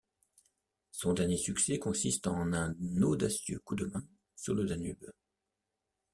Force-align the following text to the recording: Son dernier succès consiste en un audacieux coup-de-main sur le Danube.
Son 0.89 1.13
dernier 1.13 1.37
succès 1.37 1.77
consiste 1.77 2.25
en 2.25 2.53
un 2.53 2.73
audacieux 3.03 3.59
coup-de-main 3.59 4.03
sur 4.35 4.55
le 4.55 4.65
Danube. 4.65 5.11